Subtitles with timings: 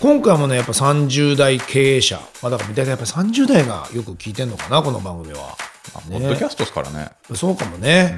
[0.00, 5.56] 今回もねやっぱ30代経営者まあだから大体やっぱ30代がよく聞いてんのかなこの番組は。
[5.94, 7.10] あポッドキャストですからね。
[7.34, 8.16] そうかもね、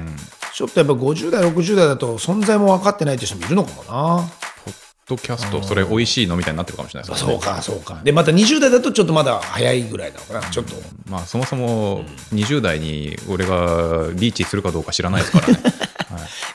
[0.53, 4.29] ちょっとやっぱ50代60代だと存在も分かってないって人もいるのかもな。
[4.65, 4.75] ポッ
[5.07, 7.31] ドキャスト、それ美味しいのみたいになってるかもしれないですね。
[7.31, 8.01] そうかそうか。
[8.03, 10.75] でまた20代だとちょっとまだ早いぐらいなのかなちょっと。
[11.09, 12.03] まあそもそも
[12.33, 15.59] 20代に俺がリーチするかどうか知らないですからね。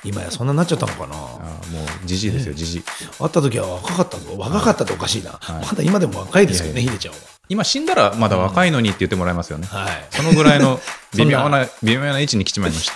[0.07, 1.15] はい、今やそんなになっちゃったのかな？
[1.15, 2.83] あもうじじいですよ、じじい。
[2.83, 7.15] 会った時は若かったぞ若かったっておかしいな、まだ今でも若いですよねいやいヒデちゃん
[7.49, 9.67] 今死んだらまだ若いのにって言ってもらえますよね。
[9.67, 10.81] ははいそのぐらいの
[11.17, 12.93] 微妙な、微妙な位置に来ちまいました。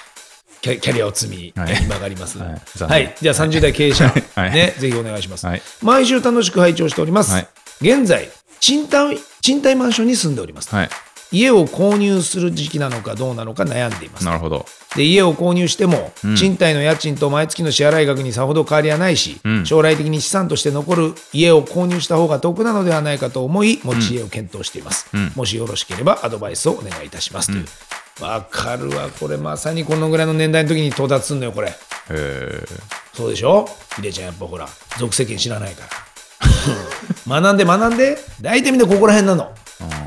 [0.60, 2.38] キャキャリアを積み、はい今があります。
[2.38, 5.46] ははいい、残念じゃあ30代経営者、 はいね、ぜひお願いします。
[5.46, 7.32] はい毎週楽しく拝聴しております。
[7.32, 7.48] はい
[7.80, 8.28] 現在
[8.60, 10.74] 賃貸、賃貸マンションに住んでおります。
[10.74, 10.90] はい。
[11.32, 14.24] 家を購入する時期なのかどうなのか悩んでいます。
[14.24, 14.66] なるほど。
[14.96, 25.06] で家を購入しても、ん賃貸の家賃と毎月の支払い額にさほど変わりはないし、ん将来的に資産として残る家を購入した方が得なのではないかと思い、持ち家を検討しています。
[25.16, 27.66] んもしよろしければアドバイスをお願いいたしますという。
[28.24, 31.72] わ、かるわ、これまさにこのぐらいの年代の時に到達すんのよ、これ。
[32.10, 32.64] え
[33.14, 33.68] そうでしょ？
[33.96, 35.82] ひでちゃんやっぱほら、俗世間知らないか
[37.26, 37.40] ら。
[37.40, 39.52] 学んで学んで、大体みんなここら辺なの。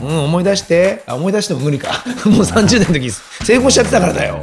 [0.01, 2.03] うん、思い出して、あ、思い出しても無理か。
[2.25, 4.39] もう30年の時成功しちゃってたからだよ。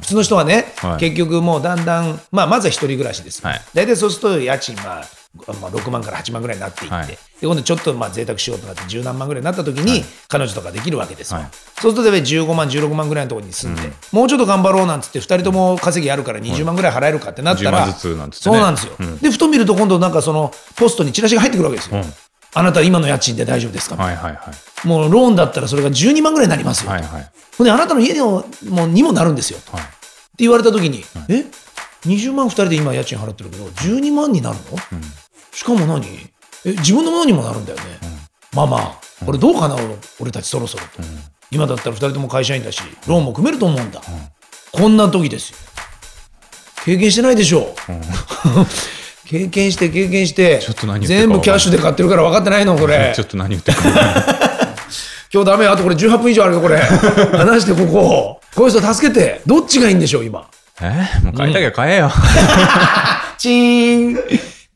[0.00, 0.96] 普通の人はね、はい。
[0.98, 3.40] 結局もうだんだん、まあ、まずは一人暮らしです。
[3.40, 3.48] よ。
[3.48, 3.62] はい。
[3.74, 5.04] 大体そうすると家賃、まあ、
[5.60, 7.06] まあ、6万から8万ぐらいになっていって、はい。
[7.08, 11.40] で今度ちょっとまあ贅沢しようとなって十何万ぐらいになった時に、彼女とかできるわけですよ。
[11.40, 11.48] はい。
[11.80, 18.56] そうすると大体15万、16万ぐらいのところに住んで、もうちょっと頑張ろうなんつって、2人とも稼ぎあるから20万ぐらい払えるかってなったら、10万ずつなんつってね。
[18.56, 18.96] そうなんですよ。
[19.20, 21.96] で、ふと見ると今度なんかそのポストにチラシが入ってくるわけですよ。
[21.96, 22.12] うん
[22.58, 24.50] あなた今の家賃で大丈夫ですか、はいはいは
[24.84, 24.88] い。
[24.88, 26.90] もうローンだったらそれが12万ぐらいになりますよ。
[26.90, 27.30] はいはい。
[27.58, 29.58] ほんであなたの家でももうにもなるんですよ。
[29.58, 29.82] ってはい。
[30.38, 31.44] 言われた時に、え
[32.06, 34.78] ？20万2人で今家賃払ってるけど12万になるの、
[35.52, 36.06] しかも何？
[36.64, 37.84] え自分のものにもなるんだよね、
[38.54, 39.76] まあまあこれどうかな、
[40.18, 40.90] 俺たちそろそろと、
[41.50, 44.00] 今だったら2人とも会社員だしローンも組めると思うんだ、
[44.72, 45.58] こんな時ですよ。
[46.84, 47.64] 経験してないでしょう、
[49.26, 53.12] 経験して経験してちょっと何全部キャッシュで買ってるから分かってないのこれ。
[53.16, 53.88] ちょっと何言ってるか。
[55.34, 56.78] 今日ダメあとこれ18分以上あるよこれ。
[57.36, 58.40] 話してここ。
[58.54, 59.42] こういう人助けて。
[59.44, 60.48] どっちがいいんでしょう今？
[60.80, 61.24] え？
[61.24, 62.12] もう買いたきゃ買えよ。
[63.36, 64.18] チーン。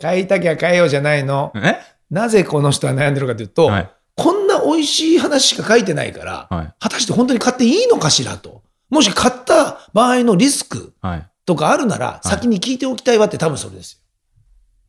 [0.02, 1.52] 買いたきゃ買えよじゃないの。
[1.54, 1.78] え？
[2.10, 3.90] なぜこの人は悩んでるかというと、はい。
[4.16, 6.68] こんな美味しい話しか書いてないから、はい。
[6.80, 8.62] 果たして本当に買っていいのかしらと。
[8.90, 11.26] もし買った場合のリスクはい。
[11.46, 13.99] とかあるなら、先に聞いておきたいわって多分それですよ。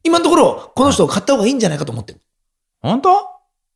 [0.04, 2.22] 今のところ、この人を買った方がいいんじゃないかと思ってる。
[2.82, 3.10] 本当？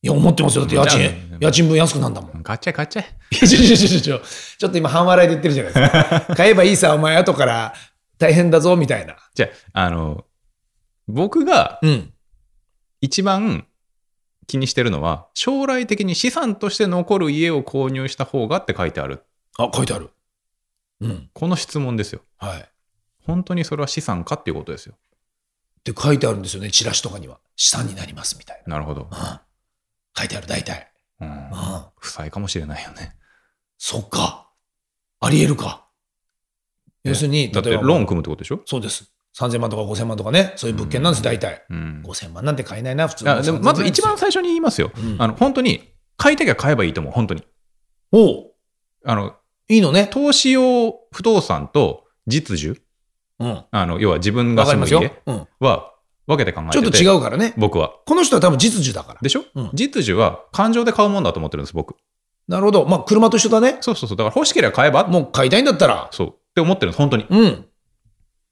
[0.01, 0.65] いや、思ってますよ。
[0.65, 1.01] だって家賃
[1.35, 2.43] あ、家賃分安くなんだもん。
[2.43, 3.05] 買っちゃえ買っちゃえ。
[3.31, 4.21] いやちょちょちょちょ
[4.59, 6.33] ちょっと今半笑いで言ってるじゃないですか。
[6.37, 7.73] 買えばいいさ、お前後から
[8.17, 9.15] 大変だぞ、みたいな。
[9.33, 10.25] じゃあ、あの、
[11.07, 12.11] 僕がうん。
[13.01, 13.67] 一番
[14.47, 19.23] 気にしてるのは、将来的に資産として残る家を購入した方がって書いてある。
[19.57, 20.09] あ、書いてある。
[21.01, 21.29] うん。
[21.33, 22.21] この質問ですよ。
[22.37, 22.59] はい。
[22.61, 22.63] っ
[23.25, 24.95] 本当にそれは資産かっていうことですよ。
[25.93, 27.39] て書いてあるんですよね、チラシとかには。
[27.55, 29.07] 資産になります、みたいなるほど。
[29.11, 29.17] な。
[29.17, 29.39] うん。
[30.17, 30.91] 書いてある、大体。
[31.21, 31.49] うんうん。
[31.99, 33.15] 負債かもしれないよね。
[33.77, 34.49] そっか。
[35.21, 35.87] ありえるか。
[37.03, 38.61] 要するに、だって例えばローン組むってことでしょ？
[38.65, 39.11] そうです。
[39.37, 41.65] 3000万とか5000万とかね、そういう物件なんです、大体。
[41.69, 42.03] うん。
[42.05, 44.91] 5000万なんて買えないな、普通でもまず一番最初に言いますよ。
[44.97, 47.43] うんあの本当に買いたきゃ買えばいいと思う、本当に。
[48.11, 48.51] おう
[49.05, 49.35] あの
[49.67, 50.07] いいのね。
[50.07, 52.81] 投資用不動産と実需、
[53.39, 53.63] うん。
[53.69, 55.21] あの要は自分が住む家。
[55.25, 55.47] うん。
[55.59, 55.91] は
[56.27, 57.53] 分けて考えててちょっと違うからね。
[57.57, 57.93] 僕は。
[58.05, 59.19] この人は多分実需だから。
[59.21, 61.95] でしょ、うん実需は感情で買うもんだと思ってるんです、僕。
[62.47, 62.85] なるほど。
[62.85, 63.77] まあ、車と一緒だね。
[63.81, 64.17] そうそうそう。
[64.17, 66.09] だから欲しければ買えば、もう買いたいんだったら。
[66.11, 66.27] そう。
[66.29, 67.25] って思ってるんです、本当に。
[67.29, 67.65] うん。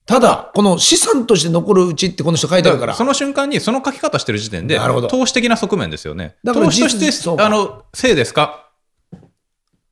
[0.05, 2.93] ただ、この資産として残るうちってこの人書いてあるから。
[2.93, 6.35] その瞬間にその書き方してる時点でなるほど、投資的な側面ですよね。
[6.43, 8.69] だから投資としてあの、せいですか？
[9.15, 9.27] って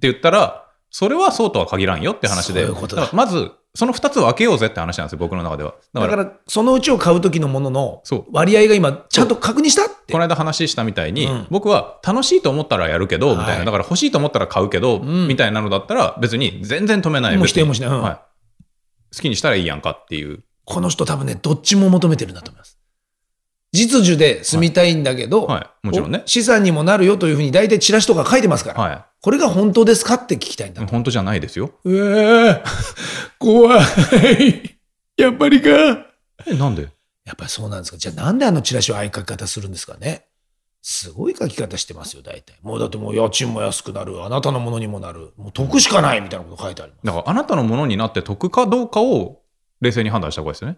[0.01, 2.67] 言ったら、それはそうとは限らんよって話で。
[2.67, 5.75] そういうまず、その2つを分けようぜって話なんですよ、僕の中では。
[5.93, 8.03] だから、だから、そのうちを買う時のものの
[8.33, 10.23] 割合が今、ちゃんと確認したってこの。
[10.23, 13.65] 間話したみたいに、うん僕は楽しいと思ったらやるけど、みたいはいな。
[13.65, 17.38] だから欲しいと思ったら買うけど、んみたいなのだったら、別に全然止めない。
[17.38, 18.15] もう否定もしないうんはい。
[19.15, 20.43] 好きにしたらいいやんかっていう。
[20.65, 22.80] この人多分ね、どっちも求めてるんだと思います。
[23.71, 30.88] 実需で住みたいんだけど、はいもちろんねお資産にもなるよというふうに大体チラシとか書いてますから、はこれが本当ですかって聞きたいんだい。。
[30.88, 31.71] 本当じゃないですよ。
[31.83, 32.63] うえ
[33.39, 34.77] 怖い。
[35.18, 35.69] やっぱりか。
[36.45, 36.89] え、なんで？
[37.23, 37.97] やっぱりそうなんですか。
[37.97, 40.25] じゃあなんであのチラシをああいう書き方するんですかね。
[40.81, 42.56] すごい書き方してますよ、大体。
[42.63, 47.06] もうだってもう家賃も安くなる、あなたのものにもなる、もう得しかないみたいなこと書いてあります。
[47.06, 49.44] だから、あなたのものになって得かどうかを
[49.79, 50.77] 冷静に判断した方がいいですよね。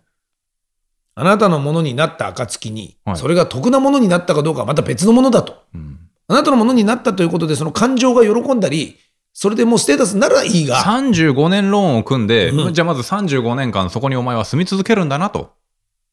[1.16, 5.64] あなたのものになった暁に、はいそれが得なものになったかどうかはまた別のものだと。
[5.74, 6.00] うん。
[6.28, 8.98] あなたのものになったということで、その感情が喜んだり、
[9.34, 15.54] それでもうステータスにならいいが、35年ローンを組んで、うんじゃあまず35年間そこにお前は住み続けるんだなと。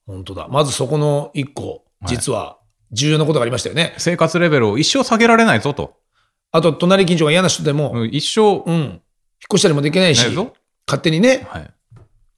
[0.06, 0.48] 本当だ。
[0.48, 2.56] まずそこの一個、はい実は
[2.92, 3.94] 重要なことがありましたよね。
[3.98, 5.94] 生活レベルを一生下げられないぞと。
[6.50, 9.00] あと、隣近所が嫌な人でも、うん一生、うん、引っ
[9.52, 10.24] 越したりもできないし。
[10.86, 11.70] 勝手にね、はい。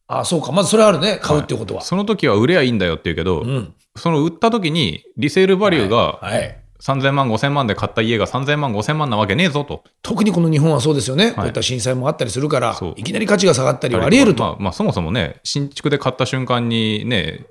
[0.08, 1.82] ああ、そうか、まずそれあるね、買うっていうことは。
[1.82, 3.74] その時は売ればいいんだよって言うけど、うん。
[3.96, 6.58] その売った時にリセールバリューがはい。
[6.80, 9.84] 3000万、5000万で買った家が3000万、5000万なわけねえぞと。
[10.02, 11.30] 特にこの日本はそうですよね。
[11.30, 14.42] こういった震災もあったりするからいきなり価値が下がったりはあり得ると。
[14.42, 17.46] まあ、まあそもそもね、新築で買った瞬間にね、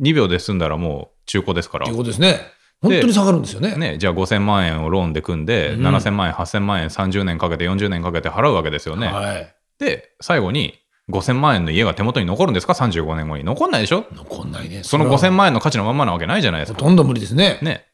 [0.00, 1.96] 2秒で済んだらもう中古ですからという。
[1.96, 2.38] ことですね。
[2.80, 3.74] 本当に下がるんですよね。
[3.74, 9.08] ね、じゃあ5000万円をローンで組んで、うん7000万円、8000万円、30年かけて、40年かけて払うわけですよね。
[9.08, 9.54] はい。
[9.80, 10.78] で、最後に
[11.10, 13.44] 5000万円の家が手元に残るんですか ?35 年後に。
[13.44, 14.04] 残んないでしょ？
[14.12, 14.82] 残んないね。
[14.82, 16.78] そのれは5000万円の価値のまんまなわけないじゃないですか。
[16.78, 17.58] ほとんど無理ですね。
[17.62, 17.86] ね。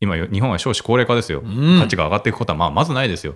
[0.00, 1.40] 今、日本は少子高齢化ですよ。
[1.44, 3.34] うん価値が上がっていくことはまあまずないですよ。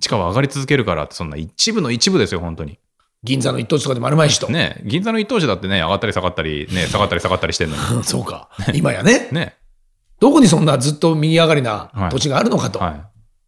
[0.00, 2.78] 地価は上がり続けるからって、そんな一部の一部ですよ、本当に。
[3.22, 4.48] 銀座の一等地とかで丸まいしと。
[4.48, 8.02] ね、銀座の一等地だってね、上がったり下がったり、ね、下がったり下がったりしてんのに。
[8.04, 8.48] そうか。
[8.72, 9.28] 今やね。
[9.32, 9.56] ね。
[10.20, 12.78] どこにそんなずっと右上がりなはい土地があるのかと。
[12.78, 13.00] はい。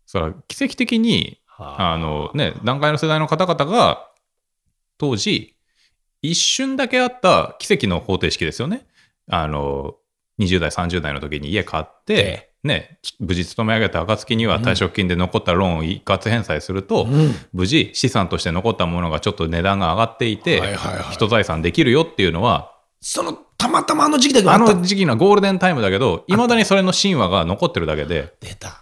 [0.06, 4.08] それは奇跡的に、はあのね、段階の世代の方々が、
[5.02, 5.56] 当時、
[6.22, 8.86] 一瞬だけあった奇跡の方程式ですよね。
[9.28, 9.96] あの、
[10.38, 24.74] 20代、30代の時に家買って、ね、無事勤め上げた暁には退職金で残ったローンを一括返済すると、うん無事資産として残ったものがちょっと値段が上がっていて、はいはいはい人財産できるよっていうのは、その、たまたまあの時期だけああった。
[24.74, 28.81] の時期のゴールデンタイムだけど、いまだにそれの神話が残ってるだけで、出た。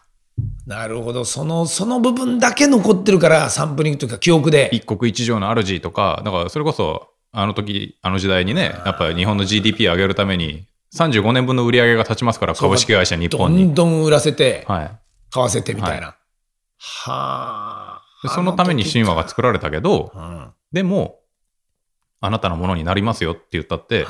[0.67, 1.25] なるほど。
[1.25, 4.69] その、その部分だけ残ってるから、サンプリングというか記憶で。
[4.73, 13.65] 一国一城の主とか、だからそれこそ、あの時、あの時代にね、やっぱり日本の GDP 上げるために、35年分の売り上げが立ちますから、株式会社日ど本に。
[13.65, 14.91] んどん売らせて、はい。
[15.31, 16.09] 買わせてみたいな。
[16.09, 16.17] は
[17.99, 18.03] あ。
[18.23, 20.21] でそのために神話が作られたけど、うん。
[20.21, 21.21] はでも、
[22.21, 24.07] あなたのものになりますよって言ったってい、。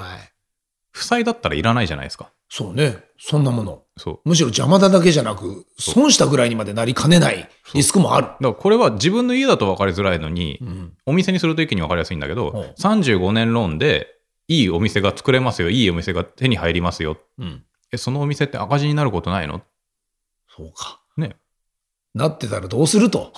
[0.93, 2.31] 負債だったらいらないじゃないですか。
[2.49, 3.05] そうね。
[3.19, 3.83] そんなもの。
[3.97, 4.29] そう。
[4.29, 8.27] むしろ邪魔だだけじゃなく、損したぐらいにまでなりかねないリスクもある。
[8.27, 10.93] だからこれは自分の家だと分かりづらいのに、うん。
[11.07, 14.09] お店にすると一気に分かりやすいんだけど、うん35年ローンで、
[14.49, 17.19] いいお店が作れますよ、いいお店が手に入りますよ。
[17.39, 17.63] うん。
[17.93, 19.63] え、そのお店って赤字になることないの？
[20.49, 21.01] そうか。
[21.17, 21.37] ね。
[22.15, 23.33] なってたらどうすると？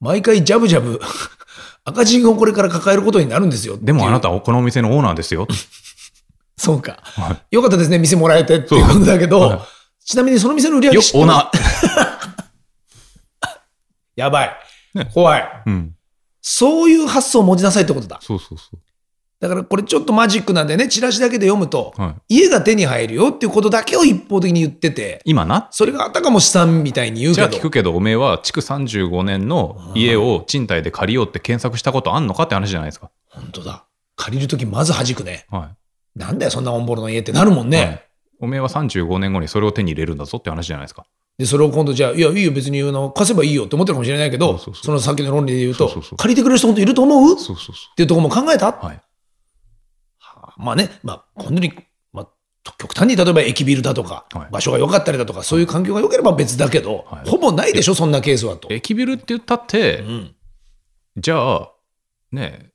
[0.00, 1.00] 毎回ジャブジャブ、
[1.84, 3.76] 赤字をこれから抱えることになるんですよ。
[3.80, 4.20] でもあな。
[4.20, 5.46] たはこのお店のオーナーですよ。
[6.58, 6.98] そうか。
[7.02, 9.58] はよかったですね、店もらえてっていうことだけど、はい
[10.08, 11.20] ちなみにその店の売り上げ知っ、
[14.16, 14.56] やばい。
[14.94, 15.42] ね怖い。
[15.66, 15.70] ー。
[15.70, 15.94] うん。
[16.40, 18.18] そういう発想を持ちなさいってことだ。
[18.22, 18.70] そうそうそ
[19.38, 22.00] だからこれちょっとマジックなんでね、チラシだけで読むと、う。
[22.00, 22.36] はい。
[22.36, 33.10] 家が手に入るよっていうことだけを一方的に言ってて、今な、それがあたかも資産みたいに言うじゃあけど、聞くけど、おめえは築35年の家を賃貸で借りようって検索したことあんのかって話じゃないですか。
[33.28, 33.84] 本当だ。
[34.16, 35.44] 借りるときまず弾くね。
[35.50, 35.70] は
[36.18, 37.70] なんだよ、そんなオンボロの家ってなるもんい。
[37.70, 37.78] ね。
[37.78, 38.04] はい
[38.40, 41.04] おめえは35年後にそれを手に入れるんだぞって話じゃないですか。
[41.38, 47.34] で、それを今度じゃあ、いや、いいよ、別にあの貸せばいいよって思ってるかもしれないけど、そのさっきの論理で言うと、借りてくれる人本当いると思う？
[47.34, 47.36] っ
[47.96, 48.86] ていうところも考えた、う。
[48.86, 49.00] はい。
[50.56, 51.72] まあね、まあ、本当に、
[52.12, 52.28] まあ、
[52.78, 58.68] 極端に例えば駅ビルだとか、はい場所が良かったりだとか、そういう環境が良ければ別だけど、はいほぼないでしょ、そんなケースはと。
[58.70, 60.34] 駅ビルって言ったって、うん、
[61.16, 61.72] じゃあ、
[62.30, 62.70] ねえ、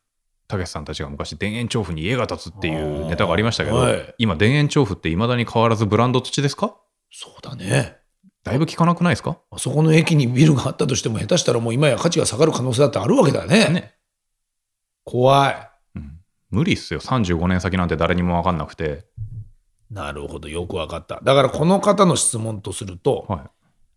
[0.48, 6.76] たけしさんたちが昔、田園調布に家が建つっていうネタがありましたけど、はい今、田園調布っていまだに変わらずブランド土地ですか？
[7.12, 7.98] そうだね。
[8.44, 9.40] だいぶ聞かなくないですか？
[9.52, 13.70] あそこの駅にビルがあったとしても、下手したらもう今や価値が下がる可能性だってあるわけだよね。
[13.70, 13.96] ね。
[15.06, 15.70] 怖い。
[15.96, 16.20] うん
[16.50, 17.00] 無理っすよ。
[17.00, 19.06] 35年先なんて誰にも分かんなくて。
[19.90, 21.20] なるほど、よくわかった。
[21.24, 23.42] だからこの方の質問とすると、はい。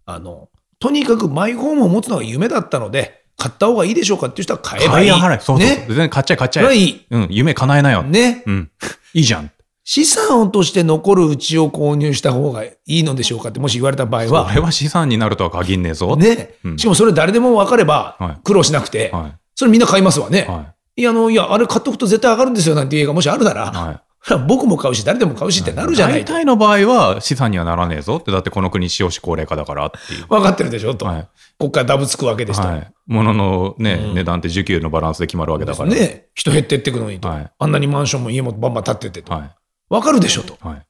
[0.06, 0.48] あの、
[0.78, 5.08] とにかくマイホームを持つのが夢だったので、買った方がいいでしょうかっていう人は買えばいい。
[5.10, 5.40] 買いやがれ。
[5.40, 5.66] そうそう。
[5.66, 5.84] ね。
[5.88, 6.74] 全然買っちゃえ買っちゃえ。
[6.74, 7.06] いい。
[7.10, 7.26] うん。
[7.30, 8.02] 夢叶えなよ。
[8.02, 8.42] ね。
[8.46, 8.70] うん。
[9.14, 9.50] いいじゃん。
[9.84, 16.16] 資産として残るうちを購入した方がいいのでしょうかってもし言われた場合そは、れは資産になるとは限んねえぞ。
[16.16, 20.44] ね、うんしかもそれ誰でも分かればはい苦労しなくて、はそれみんな買いますわね。
[20.48, 20.50] い。
[20.50, 21.02] はい。
[21.02, 24.00] いや、あの、いや、あれ買っとくと絶対上がるんですよなんていう家がもしあるなら、はい。
[24.48, 26.32] 僕も買うし、誰でも買うしってなるじゃないと。
[26.32, 30.26] 大体の場合は資産にはならねえぞって、だってこの国少子高齢化だからっていう。
[30.26, 30.94] 分かってるでしょ？
[30.94, 31.06] と。
[31.06, 31.28] はい。
[31.58, 32.66] こっからダブつくわけですと。
[32.66, 32.92] はい。
[33.06, 35.90] 物のね、うん値段って需給のバランスで決まるわけだから。
[35.90, 39.32] ね、人減ってってくのにと、はいあんなにマンションも家もバンバン建っててと。
[39.32, 39.50] は
[39.88, 40.54] 分かるでしょと。
[40.54, 40.56] い。
[40.66, 40.86] はい。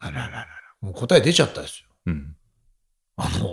[0.00, 0.46] あらららら。
[0.80, 1.88] もう答え出ちゃったですよ。
[2.06, 2.36] うん。
[3.16, 3.48] あの、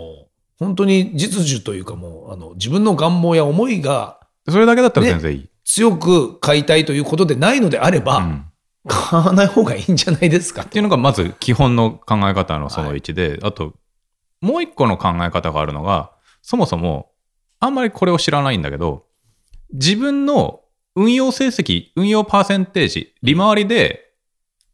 [0.58, 4.18] 本当に実需というかもう、あの、自分の願望や思いが
[4.48, 5.48] それだけだったら全然いい。
[5.64, 8.44] 強く買いたいということでないのであれば、うん
[8.86, 10.62] 買わない方がいいんじゃないですか？
[10.62, 13.74] っていうのがまず基本の考え方のその1で、あと
[14.40, 16.12] もう一個の考え方があるのが
[16.42, 17.10] そもそも
[17.60, 19.06] あんまりこれを知らないんだけど
[19.72, 20.60] 自分の
[20.94, 24.12] 運用成績運用パーセンテージ利回りで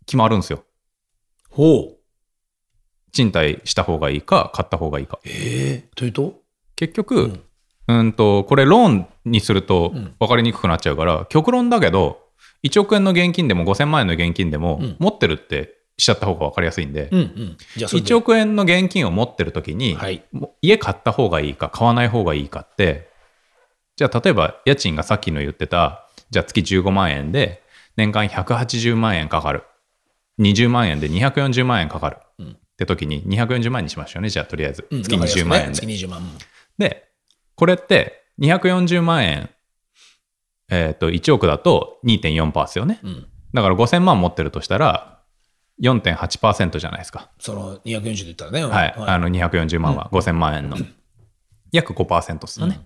[0.06, 0.64] 決まるんですよ。
[1.48, 1.96] ほう。
[3.12, 5.20] 賃貸した方がいいか買った方がいいか。
[5.24, 6.42] ええというと？
[6.76, 7.40] 結局、
[7.88, 10.14] うん、とこれローンにするとうん。
[10.18, 12.29] 分かりにくくなっちゃうから、極論だけど
[12.64, 14.96] 1億円の現金でも5000万円の現金でも、うん。
[14.98, 17.56] 持ってるってしちゃった方が分かりやすいんで、うんうん。
[17.76, 18.08] じゃあそれで。
[18.08, 19.96] 1億円の現金を持ってる時に、
[20.62, 23.10] 家買った方がいいか買わない方がいいかって
[23.96, 27.62] じゃあ例えば家賃がさっきの言ってたじゃあ月15万円で
[27.96, 29.64] 年間180万円かかる。
[30.40, 32.50] 20万円で240万円かかる、うん。
[32.52, 34.86] って時に240万円にしましょうねじゃあとりあえず。
[34.90, 35.02] うん。
[35.02, 36.22] 月20万円で、月20万。
[36.78, 37.08] で
[37.54, 39.50] これって240万円
[40.70, 43.26] えっ、と1億だと2.4%ですよねうん。
[43.52, 45.20] だから5000万持ってるとしたら
[45.82, 48.64] 4.8%じゃないですかその240で言ったらね。
[48.64, 50.76] はい、あの240万は5000万円の、
[51.72, 52.80] 約5%ですよね。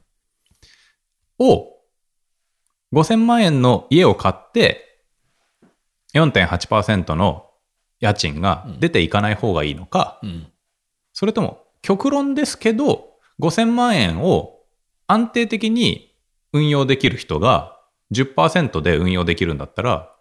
[1.38, 1.66] を、
[2.92, 5.02] 5000万円の家を買って、
[6.14, 7.50] 4.8%の
[7.98, 10.46] 家賃が出ていかない方がいいのか、うん。
[11.12, 14.60] それとも極論ですけど、5000万円を
[15.08, 16.14] 安定的に
[16.52, 17.73] 運用できる人が
[18.14, 20.14] 10%で運用できるんだったら、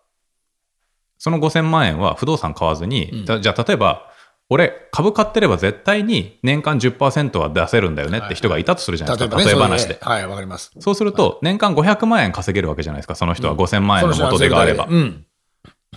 [1.18, 4.12] その5000万円は不動産買わずに、うんじゃあ例えば、
[4.50, 9.98] 俺株買ってれば絶対に年間10%は出せるんだよねって人がいたとするじゃないですか、ね例え話で。
[10.02, 10.72] はい、わかります。
[10.80, 14.88] そうすると、年間500万円稼げるわけじゃないですか、その人は5000万円の元手があれば。
[14.90, 15.26] うん。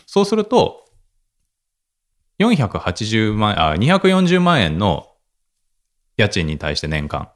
[0.06, 0.84] そうすると、
[2.38, 5.08] 480万円、あ、240万円の
[6.16, 7.30] 家賃に対して年間、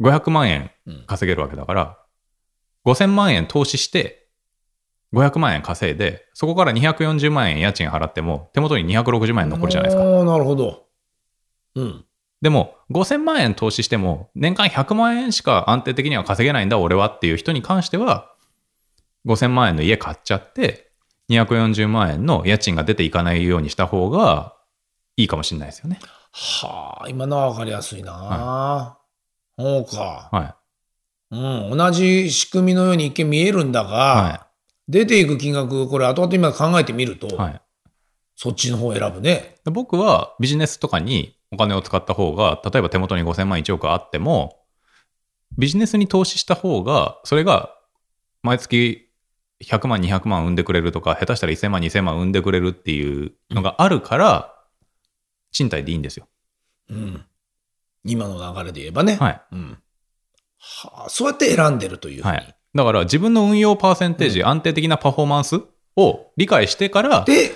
[0.00, 0.70] 500万円
[1.06, 1.98] 稼げるわけだから、
[2.86, 4.28] 5000万円投資して、
[5.12, 10.02] 500万円稼いで、そこから240万円家賃払っても、手元に260万円残るじゃないですか。
[10.04, 10.86] ああ、なるほど。
[11.74, 12.04] うん。
[12.40, 18.32] でも、5000万円投資しても、年間100万円しか安定的には稼げないんだ、俺はっていう人に関しては、
[19.26, 20.92] 5000万円の家買っちゃって、
[21.28, 24.54] 240万円の家賃が出ていかないようにした方が
[25.16, 25.98] いいかもしれないですよね。
[26.32, 28.98] はあ、今のはわかりやすいな。
[29.58, 30.28] そうか。
[30.30, 30.56] は
[31.30, 31.36] う
[31.74, 31.76] ん。
[31.76, 33.92] 同じ仕組みのように一見見えるんだが、い。
[33.92, 34.46] は
[34.88, 37.36] 出ていく金額、これ後々今考えてみると、い。
[37.36, 37.60] はい。
[38.36, 39.56] そっちの方を選ぶね。
[39.64, 44.62] で僕はビジネスとかにお金を使った方が、例えば手元に5000万1億あっても、
[45.56, 47.74] ビジネスに投資した方が、それが
[48.42, 49.08] 毎月
[49.64, 54.52] 100万、200万生んでくれるとか、下手したら1000万、2000万生んでくれるっていうのがあるから、
[55.50, 56.28] 賃貸でいいんですよ。
[56.90, 57.24] うん。
[58.04, 59.16] 今の流れで言えばね。
[59.16, 59.42] はい。
[59.52, 59.78] うん。
[60.58, 62.22] はあ、そうやって選んでるという。
[62.22, 62.56] はい。
[62.74, 65.60] だから自分の運用パーセンテージ、安定的なパフォーマンス
[65.96, 67.52] を理解してから、で、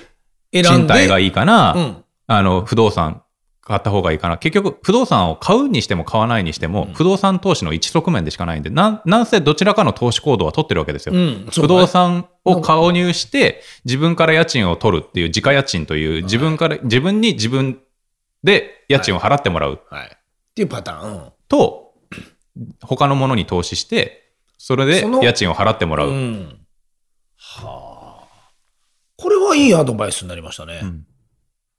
[0.52, 0.94] 選ん賃で。
[0.94, 2.04] 貸がいいかな、うん。
[2.26, 3.22] あの、不動産
[3.62, 4.38] 買った方がいいかな。
[4.38, 11.14] 結局、不動産を買うにしても買わないにしても、うん不動産投資の一側面でしかないんで、なん、なんせどちらかの投資行動は取ってるわけですよ。
[11.14, 11.48] うん。
[11.52, 17.78] 不動産を購入して、自分から家賃を取るっていう、自家家賃という、自分から、自分に自分
[18.42, 20.06] で家賃を払ってもらうはい。
[20.06, 20.08] っ
[20.54, 21.12] ていうパターン。
[21.12, 21.79] うんと、
[22.82, 26.08] 他のものに投資して、それで家賃を払ってもらう。
[26.10, 26.58] うん。
[27.36, 28.50] はあ。
[29.16, 30.80] これはいいアドバイスになりましたね。
[30.82, 31.06] うん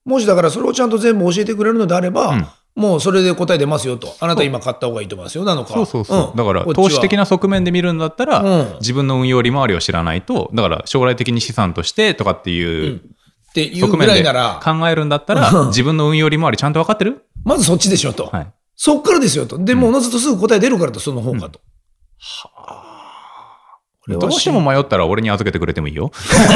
[0.03, 4.15] もしだからそれをちゃんと全部教えてくれるのであれば、うんもうそれで答え出ますよと。
[4.21, 5.43] あなた今買った方がいいと思いますよ。
[5.43, 5.73] なのか。
[5.73, 6.33] そうそうそう。
[6.33, 17.25] んだから、投資的な側面で見るんだったら、うん自分の運用利回りを知らないと、だから将来的に資産としてとかってういう、んっていうぐ側面でらいなら、考えるんだったうんら、自分の運用利回りちゃんと分かってる？
[17.43, 18.27] まずそっちでしょと。
[18.27, 18.47] はい。
[18.83, 19.63] そっからですよと。
[19.63, 21.61] で、もおのずとすぐ答え出るからと、その方がと。
[22.17, 24.19] はあ。
[24.19, 26.11] どうしても迷ったら俺に預けてくれてもいいよ。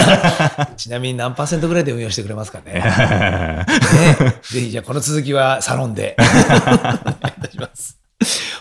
[0.75, 2.82] ちなみに何パーセントぐらいで運用してくれますかね。
[2.82, 3.65] ね
[4.41, 6.17] ぜひじゃあこの続きはサロンで。
[6.17, 8.00] お願いいたします。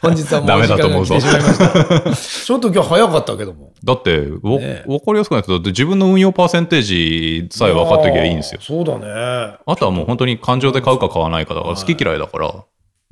[0.03, 2.45] 本日はもう時間が来てしまいました。
[2.45, 3.73] ちょっと今日早かったけども。
[3.83, 8.61] だって、わね分かりやすくないですだって自分の運用パーセンテージさえ分かってきゃいいんですよ。
[8.63, 9.57] そうだね。
[9.65, 12.53] あとはもう本当に感情で買うか買わないかだから好き嫌いだから。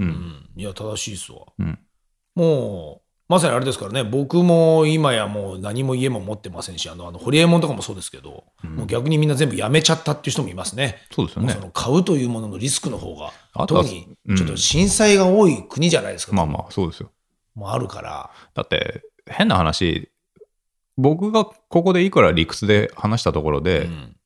[0.02, 0.06] う。
[0.06, 0.50] うんん。
[0.56, 1.40] いや、正しいっすわ。
[1.58, 1.78] うん
[2.34, 10.98] もう、まさにあれですからね、僕も今やもう何も家も持ってませんし、あの、あの、ホリエモンとかもそうですけど、もう逆にみんな全部やめちゃったっていう人もいますね。
[11.10, 13.32] そうですよねその買うというもののリスクの方が、
[13.66, 16.32] 特にちょっと震災が多い国じゃないですか。
[16.32, 17.10] まあまあ、そうですよ。
[17.54, 18.30] もうあるから。
[18.54, 20.10] だって、変な話、
[20.96, 24.16] 僕がここでいくら理屈で話したところで、うん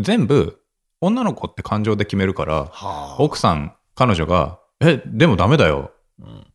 [0.00, 0.60] 全部、
[1.00, 3.16] 女の子って感情で決めるから、はあ。
[3.20, 5.92] 奥さん、彼女が、え、でもダメだよ。
[6.20, 6.46] うん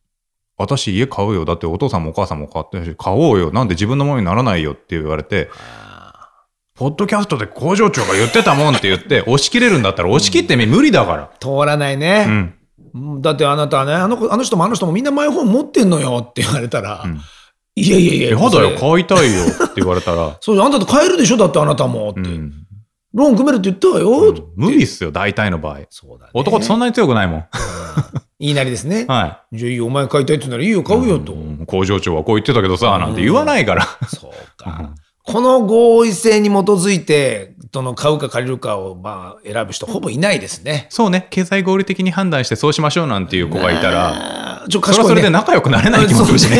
[0.60, 1.46] 私家買うよ。
[1.46, 3.50] だってお父さんもお母さんも買ってるし、買おうよ。
[3.50, 5.48] なんで自分のものにならないよって言われて、
[6.74, 11.30] ポッドキャストで工場長が言ってたもんって言って、 押し切れるんだったら押し切ってみ、無理だから。
[11.40, 12.00] 通らないうん。
[12.00, 12.26] ね。
[12.94, 17.20] うんだってあなたはね、あの子あの人もあの人もみんなマイホーム持ってんのよって言われたら、ん
[17.76, 22.20] いやいやいや、やだよ、買いたいよって言われたら、 そう、あんたと買えるでしょだってあなたもって。
[22.20, 22.59] うん。
[23.12, 25.80] ローン組めるって言ったわよ、って無理っすよ、大体の場合。
[25.90, 26.30] そうだね。
[26.34, 27.44] 男ってそんなに強くないもん。
[28.38, 29.04] 言いなりですね。
[29.08, 31.32] はじゃあいいよ、お前買いたいって言うならいいよ、買うよと。
[31.32, 31.34] い。
[31.34, 33.86] うん工場長はこう言ってたけどさ、なんて言わないから。
[34.08, 34.94] そうか。
[35.22, 40.86] この合意性に基づいて、その買うか借りるかをまあ選ぶ人、ほぼいないですね。
[40.90, 45.30] そうね、経済合理的に判断してそうしましょうなんていう子がいたら、ちょっとそれはそれで。
[45.30, 46.58] 仲良くなれない気もするしね。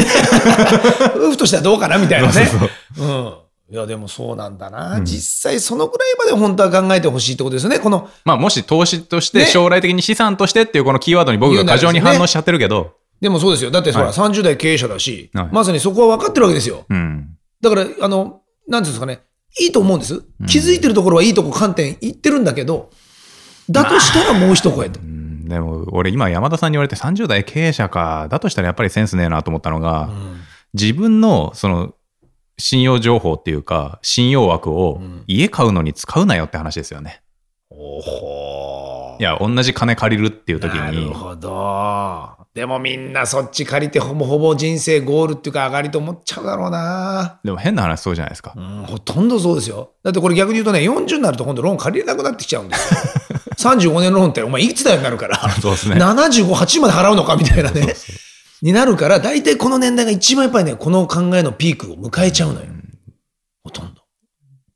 [1.17, 2.33] 夫婦としてはどうかなみたいなね。
[2.33, 2.61] そう
[2.97, 3.35] そううん。
[3.71, 5.01] いや、でもそうなんだな。
[5.03, 7.79] 実際そのぐらいまで本当は考えてほしいってことですよね。
[7.79, 13.71] この、まあ、もし投資としねて将来的に資産としてっていうこのキーワードに僕が過剰に反応しちゃってるけど、でもそうですよ。
[13.71, 16.85] だってほら、はい30代経営者だし、はいまさにそこは分かってるわけですよ。
[16.89, 17.37] うん。
[17.61, 19.21] だから、あの、なんていうんですかね、
[19.61, 20.23] いいと思うんです。
[20.49, 22.91] 気づいてるところはいいとこ観点言ってるんだけど、
[23.69, 25.03] だとしたらもう一声とう。
[25.05, 30.09] んでも、俺今山田さんに言われて30代経営者か、だとしたらやっぱりセンスねえなと思ったのが、
[30.73, 31.95] 自分のその
[32.61, 37.23] 信用情報っていうか、信用枠を家買うのに使うなよって話ですよね。
[37.71, 42.41] おほいや、同じ金借りるっていう時なるに、ほど。
[42.55, 47.39] でもみんなそっち借りてほぼほぼ人生ゴールっていうか上がりと思っちゃうだろうな。
[47.45, 48.55] でも変な話そうじゃないですか。
[48.57, 49.93] うん、ほとんどそうですよ。
[50.03, 53.01] だってこれ逆に言うとね、40になると今度ローン借りれなくなってきちゃうんですよ。
[53.57, 55.97] 35年ローンってお前いくつだよになるから、そうですね。
[55.97, 57.95] 75、80まで払うのかみたいなね。
[58.63, 62.67] になるから、大体この年代が一番やっぱりね、この考えのピークを迎えちゃうのよ。
[63.63, 64.03] ほとんど。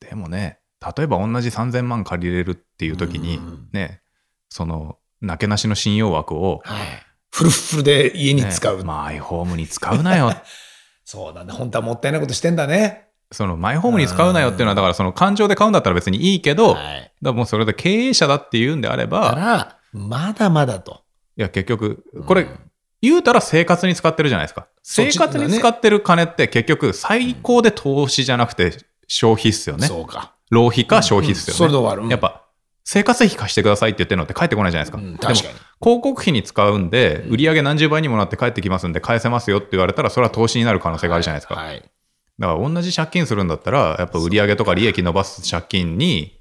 [0.00, 0.58] でもね、
[0.96, 3.40] 例えば同じ3000万借りれるっていう時に、
[3.72, 4.00] ね、
[4.48, 6.86] その、なけなしの信用枠を、はい。
[7.30, 8.84] フルフルで家にね使う。
[8.84, 10.32] マイホームに使うなよ。
[11.04, 11.52] そうだね。
[11.52, 13.08] 本当はもったいないことしてんだね。
[13.32, 17.12] そのマイホームに使うなよっていうのは、だからその感情で買うんだったら別にいいけど、はい。
[17.20, 21.02] らもうそれで経営者だっていうんであれだば、から、まだまだと。
[21.36, 22.46] いや結局、これ、
[23.04, 24.66] 言うたら生活に使ってるじゃないですか。
[24.82, 28.72] 生活に使ってる金って結局最高で投資じゃなくて
[29.06, 29.86] 消費っすよね。
[29.86, 30.34] そうか。
[30.50, 31.52] 浪費か消費っすよね。
[31.52, 32.42] うんそれで終わるうんやっぱ、
[32.84, 35.26] 生活費貸してくださいって言ってるのって返ってこないじゃないですか。
[35.26, 35.54] 確かに。
[35.82, 41.54] 広告費に使うんで、売上何十倍にもなって返ってきますんで、返せますよって言われたら、それは投資になる可能性があるじゃないですか。
[41.54, 41.82] はい。
[42.38, 46.40] だから同じ借金するんだったら、やっぱ売上とか利益伸ばす借金に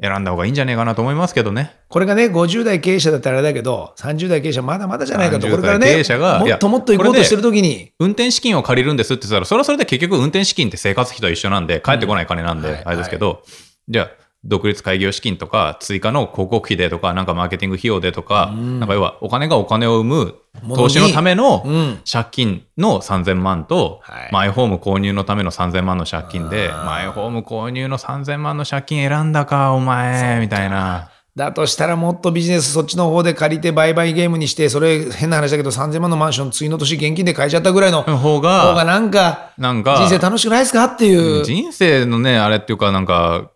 [0.00, 1.76] 選んだ方がいいんじゃねえかなと思いますけどね。
[1.88, 5.46] これがね、50代経営者だったらあれだけど、30代経営者まだまだじゃないかと。
[5.46, 13.42] 30これからね、代経営者がもっともっと行こうとしてるときに、運転資金を借りるんですって言ったら、それはそれで結局運転資金って生活費と一緒なんで、返ってこない金なんで、あれですけど、
[13.88, 20.34] じゃあ、独立開業資金とか、追加の広告費でとか、なんかマーケティング費用でとか、なんか要はお金がお金を生む
[20.74, 22.00] 投資のためのうん。
[22.10, 24.28] 借金の3000万と、はい。
[24.32, 31.08] マイホーム購入のための3000万の借金で、マイホーム購入の3000万の借金選んだか、お前、みたいな。
[31.34, 40.84] だとしたらもっとビジネスそっちの方で借りて売買ゲームにして、それ変な話だけど3000万のマンション次の年現金で買えちゃったぐらいの方方がが、なんか、なんか、人生楽しくないですか？
[40.84, 41.42] っていう。
[41.42, 43.50] 人生のね、あれっていうか、なんか、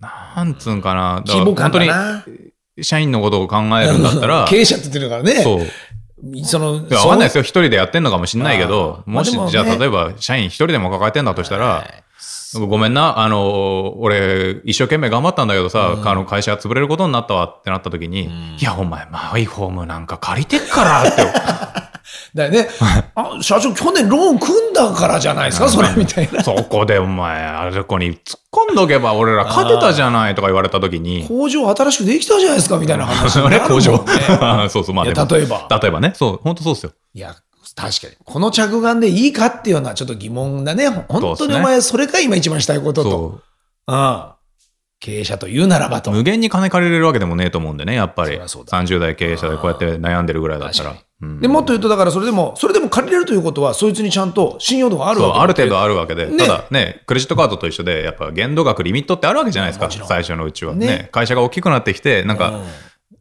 [0.00, 1.22] なんつうんかな。
[1.26, 1.70] だから本な。
[1.70, 1.86] 当に
[2.82, 5.42] 社員のことを考えるんだったら、 経営者って言ってるからね。
[5.42, 5.66] そう。
[6.44, 7.42] その、いや、わかんないですよ。
[7.42, 12.06] 一人でやってんのかもしんないけど、もし、じゃあ、例えば、社員一人でも抱えてんだとしたら、はい
[12.54, 21.22] ごめんな、あの、俺、一生懸命頑張ったんだけどさ、あの、会社が潰れることになったわってなった時に、いや、お前、マイホームなんか借りてっからって。
[22.34, 22.68] だよね。
[23.14, 26.42] あ、社長、去年ローン組んだからじゃないですか、それ、みたいな。
[26.42, 34.68] そこでお前、あそこに突っ込んどけば俺ら勝てたじゃないとか言われた時に、工場新しくできたじゃないですか、みたいな話になあれるもん工場ね。
[34.70, 36.12] そうそう、まあ例えば例えばね。
[36.14, 36.92] そう、本当そうですよ。
[37.14, 37.34] いや、
[37.74, 38.14] 確かに。
[38.24, 40.88] この着眼でいいかっていうのはちょっと疑問だね。
[40.88, 43.10] 本当にお前、それか今一番したいことと。
[43.10, 43.40] そ
[43.88, 44.24] うん。
[44.98, 46.10] 経営者と言うならばと。
[46.10, 46.14] う。
[46.14, 48.28] 無限に金借りれるわけでもねえと思うんでね、やっぱり。
[48.28, 60.74] そりゃそうだ30代経営者でこうやって悩んでるぐらいだったらでもっと言うと、だからそれでも、それでも借りれるということは、そいつにちゃんと信用度があるわけある程度ああるわけで、ねただね、クレジットカードと一緒で、やっぱ限度額、リミットってあるわけじゃないですか、最初のうちは。
[60.74, 62.60] ねね会社が大きくなってきて、なんか、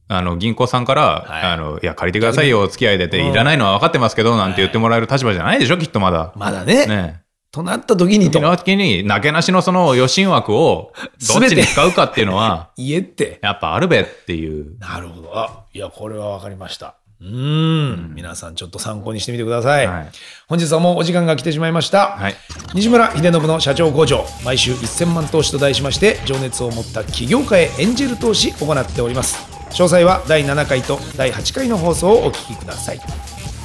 [0.09, 6.33] あの銀行さんから、はいあのいや借りてくださいよお付き合いでって、いらないのは分かってますけどなんて言ってもらえる立場じゃないでしょきっとまだ。
[6.35, 6.85] まだね。
[6.85, 7.21] ね
[7.55, 10.91] となった時にと時に、なけなしのその 余震枠を
[11.33, 13.39] どっちに使うかっていうのは、 言えって。
[13.41, 14.77] やっぱあるべっていう。
[14.79, 15.31] なるほど。
[15.33, 16.97] あ、いや、これは分かりました。
[17.21, 18.13] うーん。
[18.15, 19.87] 皆さんちょっと参考にしてみてください。
[19.87, 20.09] はい
[20.47, 22.17] 本日はもうお時間が来てしまいました。
[22.17, 22.35] はい。
[22.75, 29.37] 西村秀信の社長工場毎週1000万投資と題しまして情熱を持った起業家へエンジェル投資行っております
[29.71, 32.99] 詳細は第7回と第8回の放送をお聞きください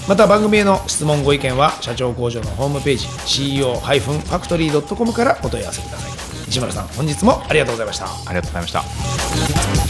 [0.08, 6.12] また番組への質問ご意見は社長工場のホームページ CEO-factory.com からお問い合わせください
[6.46, 8.72] 西村さん本日もありがとうございましたありがとうございまし
[9.86, 9.89] た。